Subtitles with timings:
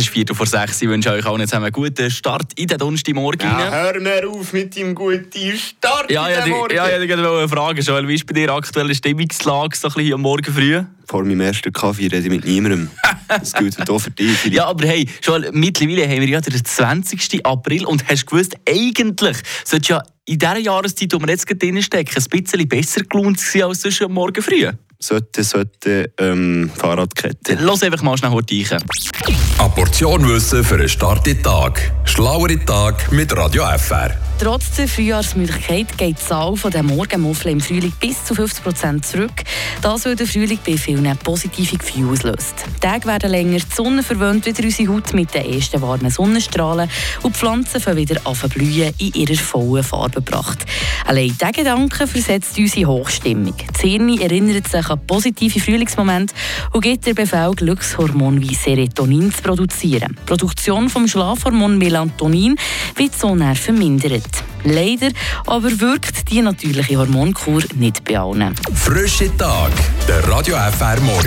[0.00, 0.80] ist Viertel vor sechs.
[0.82, 3.48] Ich wünsche euch allen zusammen einen guten Start in den Donnerstagmorgen.
[3.48, 6.74] Ja, hör mir auf mit deinem guten Start ja, in ja, den die, Morgen.
[6.74, 9.94] ja, ja, ich wollte eine Frage Joel, wie ist bei dir aktuelle Stimmungslage so ein
[9.94, 10.82] bisschen am Morgen früh?
[11.06, 12.90] Vor meinem ersten Kaffee rede ich mit niemandem.
[13.28, 14.36] Das gilt auch für dich.
[14.38, 14.56] Philipp.
[14.56, 17.46] Ja, aber hey, Joel, mittlerweile haben wir ja den 20.
[17.46, 21.80] April und hast gewusst, eigentlich sollte ja in dieser Jahreszeit, wo wir jetzt gerade drin
[21.80, 24.68] stecken, ein bisschen besser gelohnt sein als sonst am Morgen früh.
[25.02, 27.56] Sollte, sollte, ähm, Fahrradkette.
[27.58, 28.82] Lass einfach mal schnell heute rein.
[29.58, 31.90] Eine Portion Wissen für einen starken Tag.
[32.04, 34.29] Schlauere Tag mit Radio FR.
[34.40, 39.42] Trotz der Frühjahrsmüdigkeit geht die Zahl der Morgenmuffel im Frühling bis zu 50 Prozent zurück.
[39.82, 42.54] Das, weil der Frühling bei vielen positive Gefühle auslöst.
[42.76, 46.88] Die Tage werden länger, die Sonne verwöhnt wieder unsere Haut mit den ersten warmen Sonnenstrahlen
[47.22, 50.64] und die Pflanzen fangen wieder an blühen in ihrer vollen Farbe gebracht.
[51.04, 53.54] Allein dieser Gedanke versetzt uns in Hochstimmung.
[53.70, 56.34] Das Hirn erinnert sich an positive Frühlingsmomente
[56.72, 60.16] und gibt der Befehl, Glückshormon wie Serotonin zu produzieren.
[60.18, 62.56] Die Produktion vom Schlafhormon Melatonin
[62.96, 64.29] wird so näher vermindert.
[64.64, 65.08] Leider
[65.46, 68.54] aber wirkt die natürliche Hormonkur nicht bei allen.
[68.74, 69.70] Frische Tag.
[70.08, 71.18] Der Radio FR Morgen.